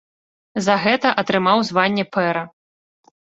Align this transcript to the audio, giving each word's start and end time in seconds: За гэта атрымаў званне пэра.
За 0.67 0.77
гэта 0.85 1.11
атрымаў 1.21 1.61
званне 1.69 2.05
пэра. 2.17 2.43